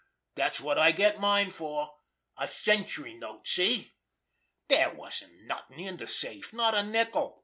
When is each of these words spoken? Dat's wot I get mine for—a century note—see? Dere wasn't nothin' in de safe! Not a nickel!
Dat's 0.33 0.59
wot 0.59 0.79
I 0.79 0.91
get 0.93 1.19
mine 1.19 1.51
for—a 1.51 2.47
century 2.47 3.13
note—see? 3.13 3.93
Dere 4.67 4.93
wasn't 4.95 5.43
nothin' 5.43 5.79
in 5.79 5.97
de 5.97 6.07
safe! 6.07 6.51
Not 6.53 6.73
a 6.73 6.81
nickel! 6.81 7.39